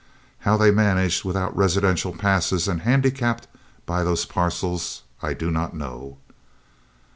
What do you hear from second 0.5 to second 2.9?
they managed without residential passes and